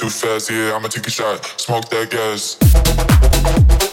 [0.00, 3.89] too fast, yeah, I'ma take a shot, smoke that gas.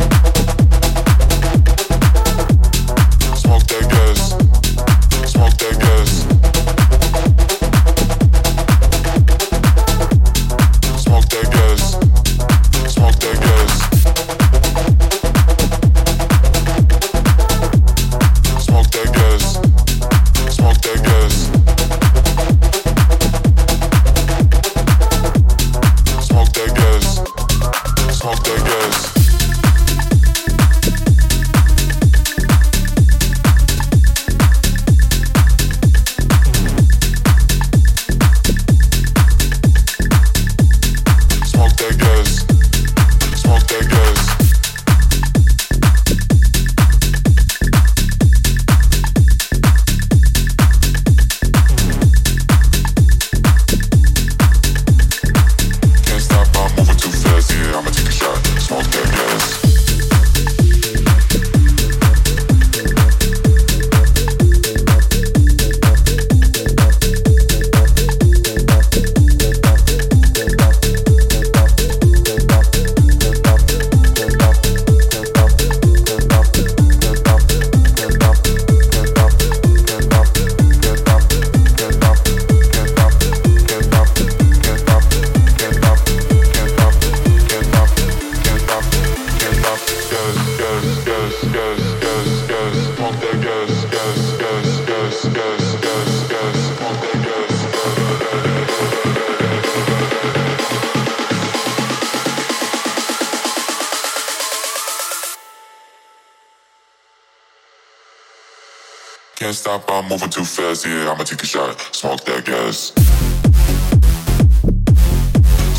[110.09, 111.79] Moving too fast, yeah, I'ma take a shot.
[111.95, 112.91] Smoke that gas.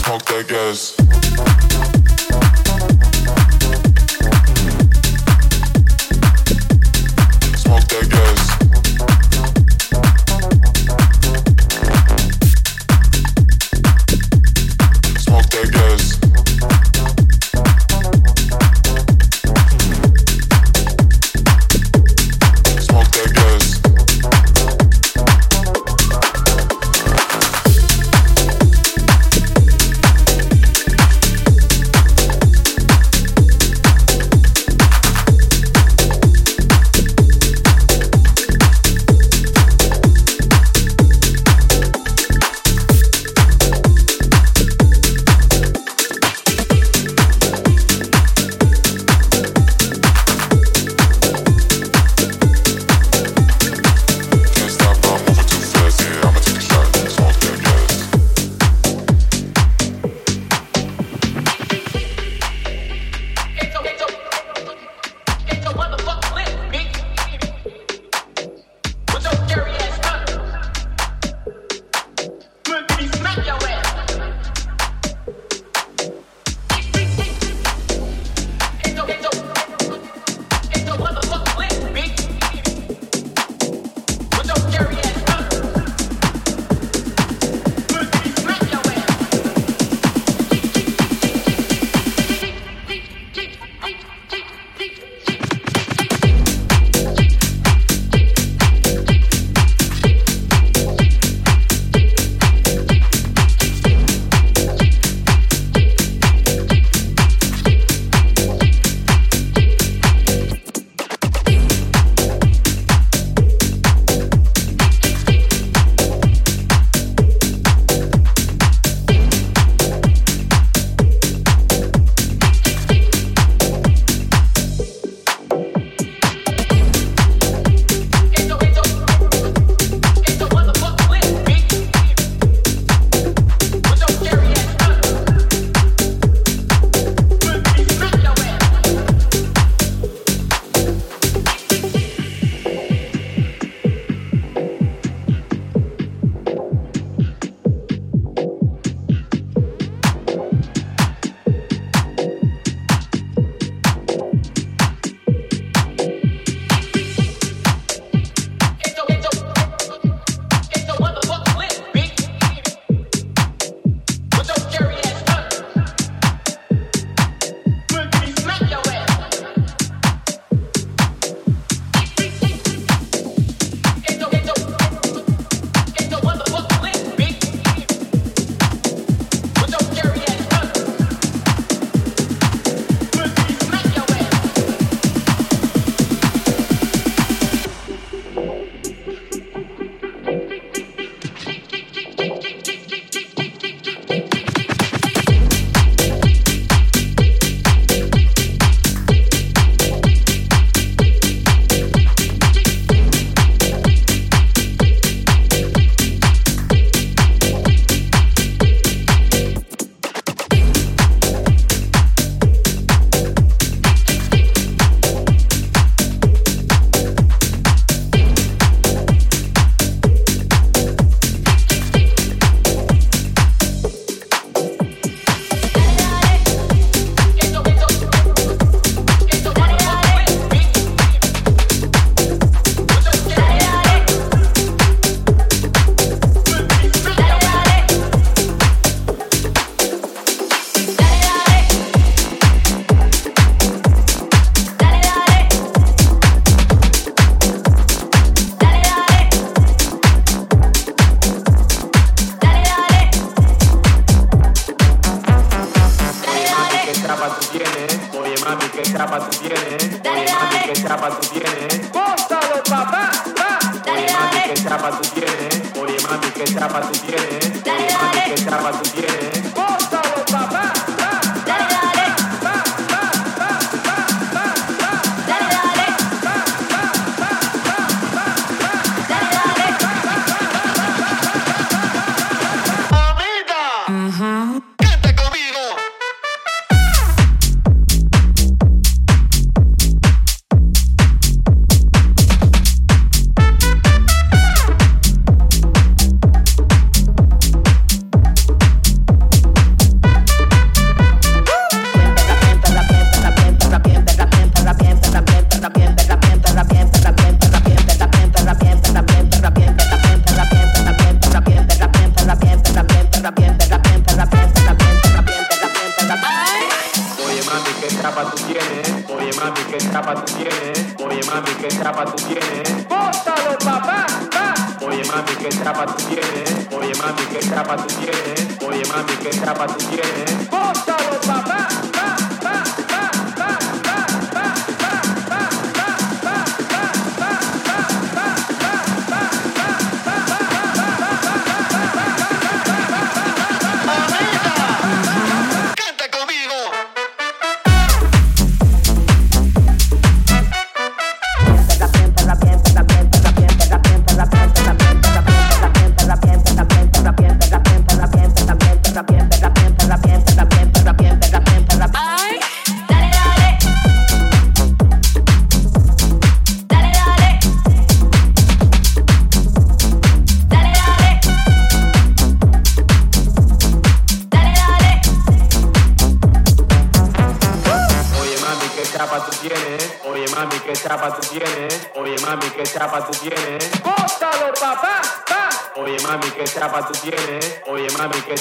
[0.00, 1.97] Smoke that gas.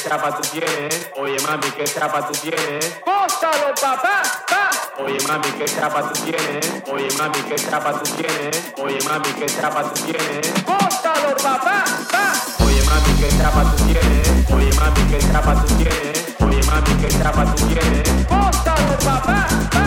[0.07, 0.37] Chapa
[2.27, 2.99] tú tienes?
[3.05, 4.21] ¡Gózalo, papá!
[4.99, 6.83] Oye mami, qué chapa tú tienes.
[6.87, 8.73] Oye mami, qué chapa tú tienes.
[8.77, 10.65] Oye mami, qué chapa tú tienes.
[10.65, 11.83] ¡Gózalo, papá!
[12.65, 14.51] Oye mami, qué chapa tú tienes.
[14.51, 16.35] Oye mami, qué chapa tú tienes.
[16.39, 18.27] Oye mami, qué chapa tú tienes.
[18.29, 19.47] ¡Gózalo, papá!
[19.73, 19.86] love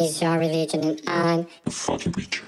[0.00, 2.44] is your religion, and I'm a fucking preacher.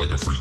[0.00, 0.39] like a freak.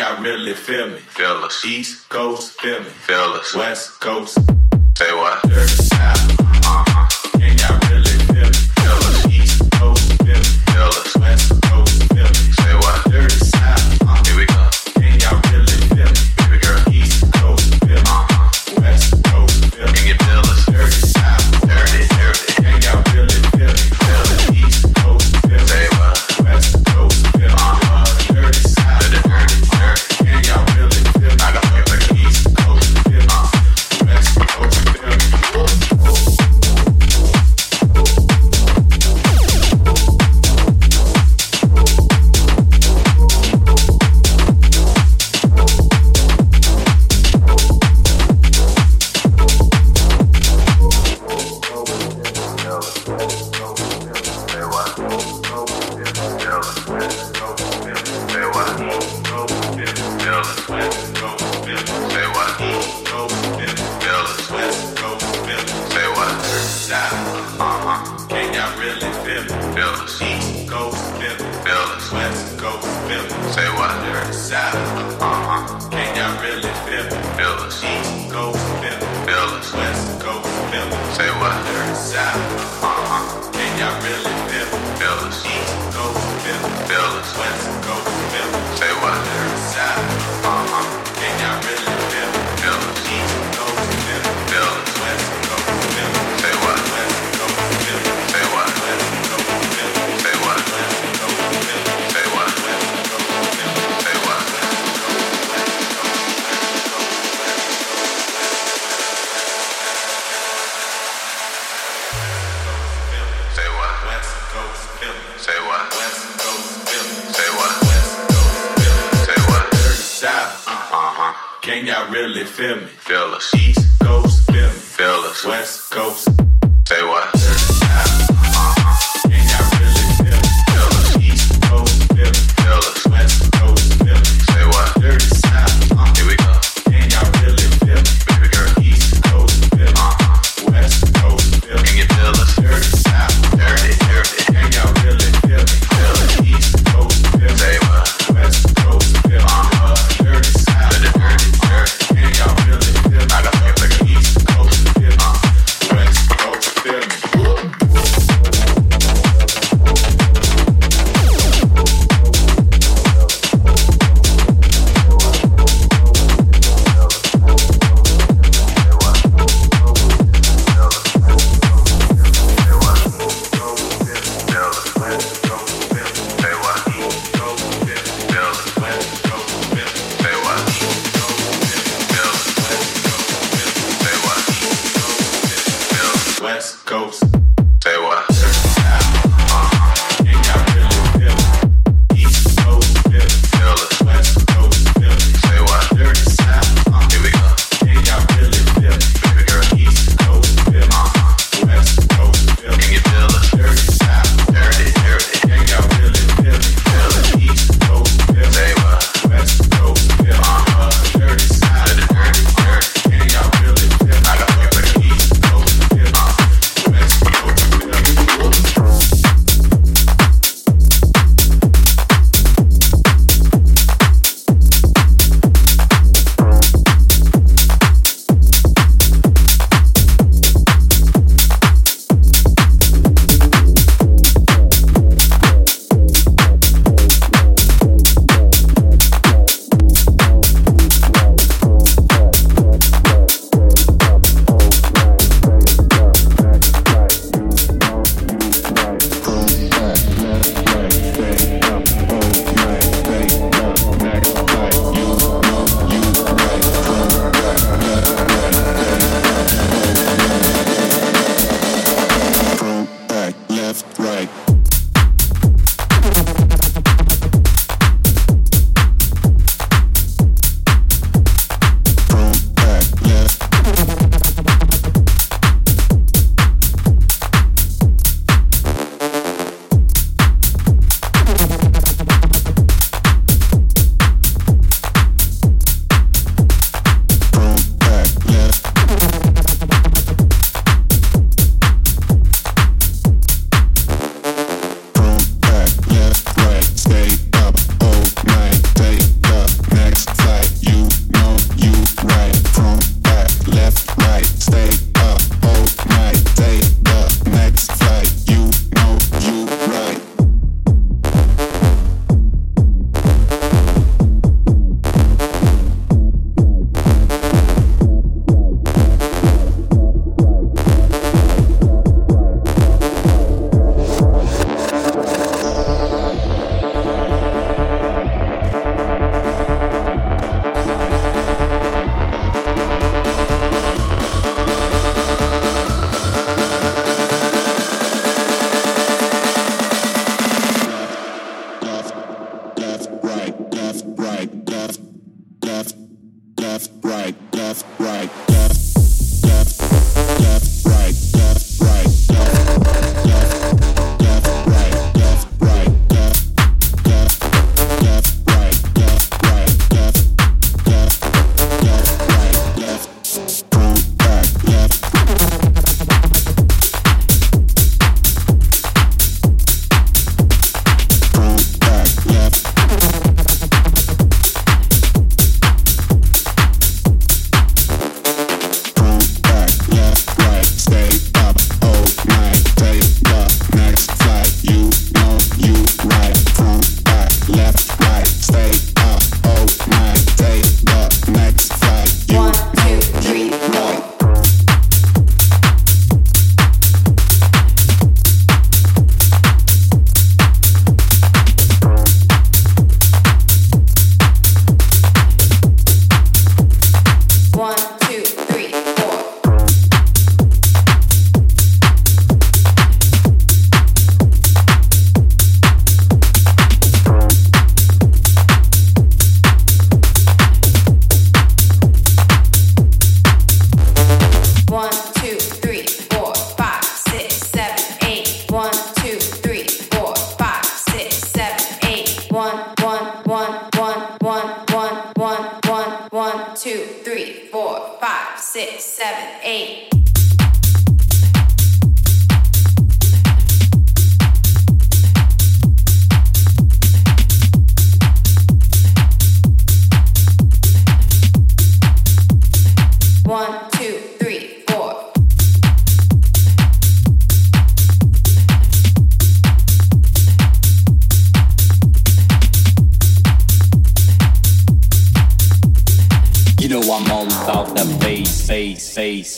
[0.00, 0.98] y'all really feel me.
[0.98, 1.62] Fellas.
[1.66, 2.86] East Coast, feel me.
[2.86, 3.54] Fellas.
[3.54, 4.38] West Coast.
[4.96, 5.42] Say what?
[5.42, 6.39] Dirty South.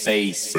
[0.05, 0.53] face.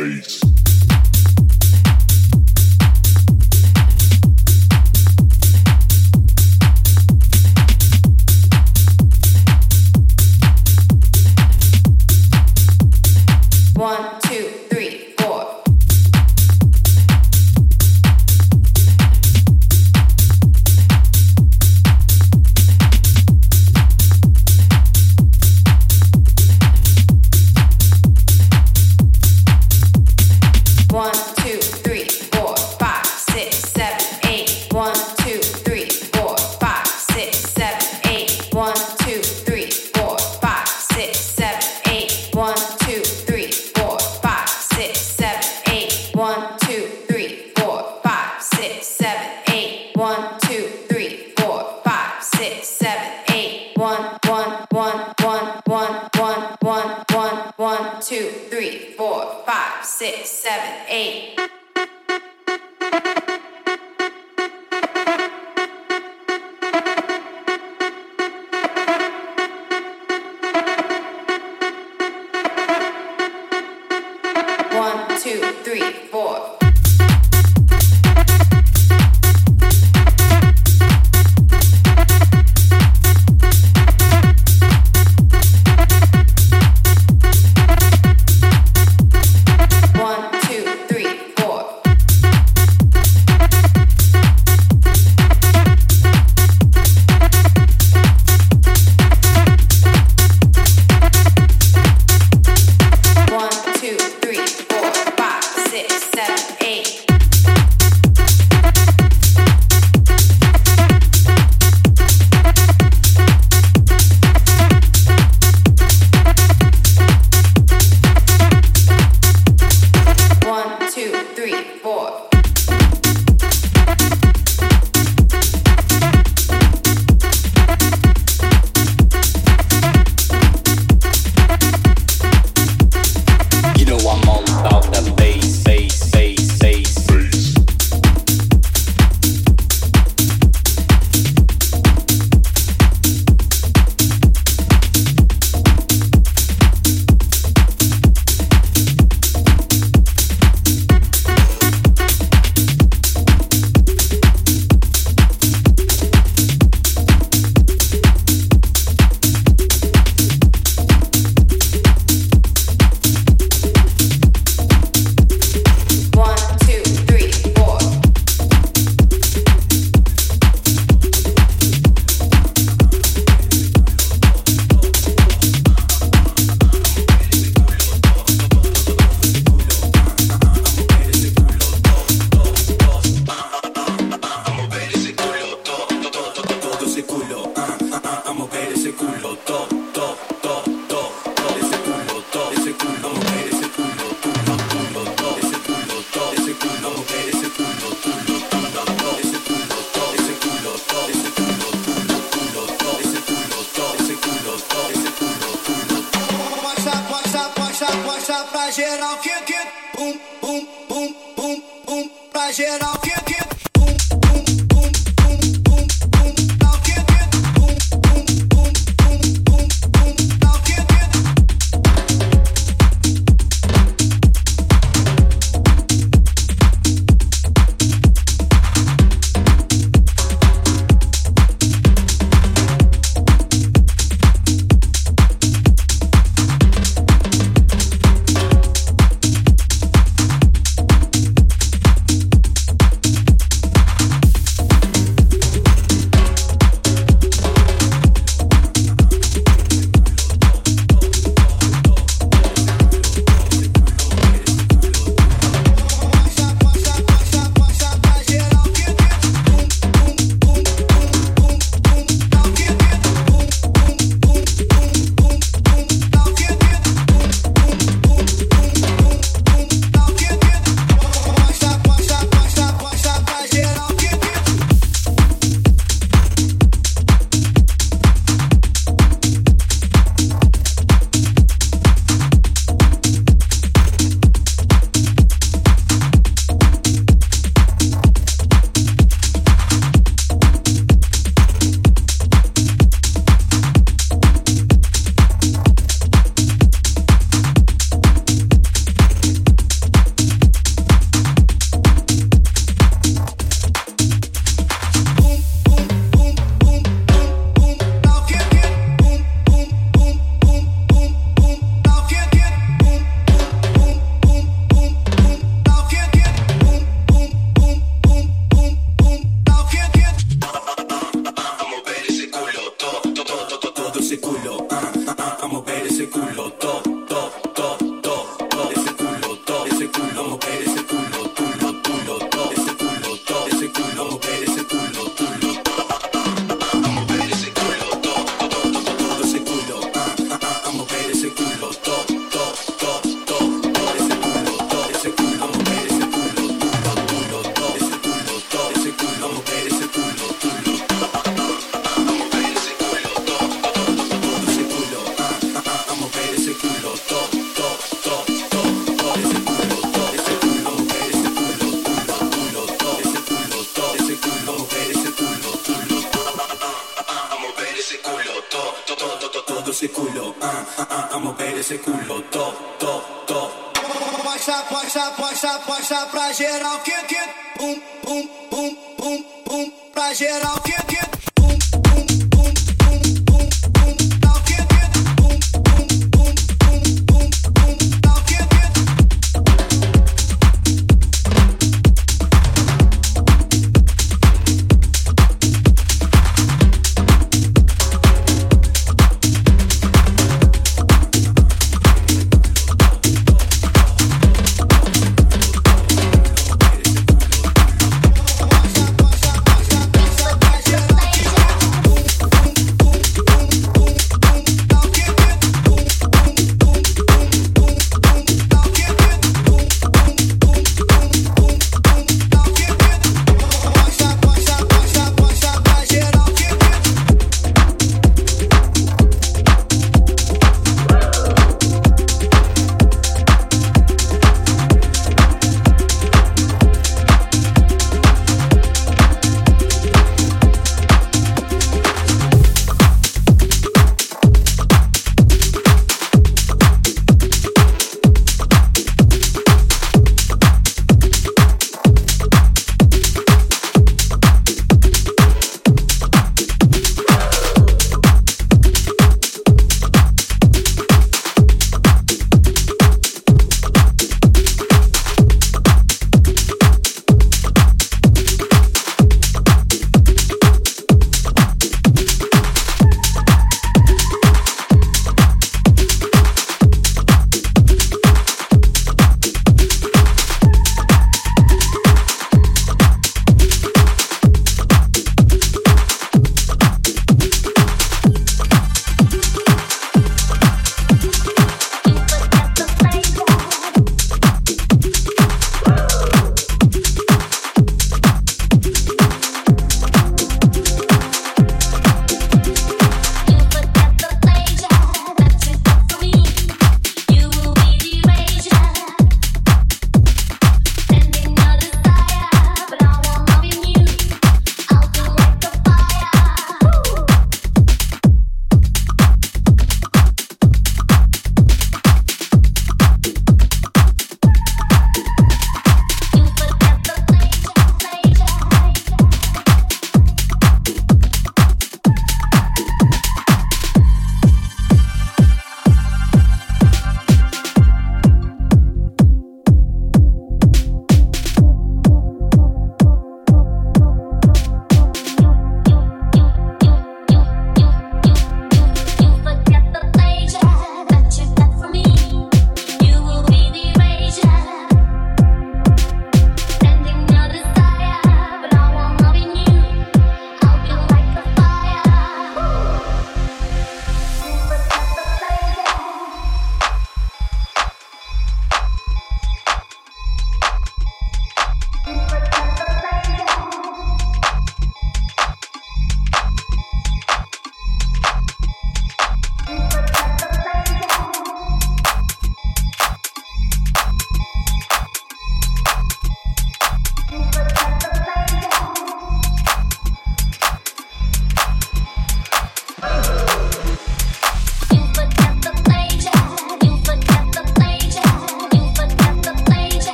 [208.23, 209.53] mostrar pra geral que que
[209.93, 213.02] pum pum pum pum pum pra geral.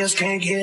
[0.00, 0.59] Just can't get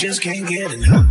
[0.00, 1.09] just can't get enough.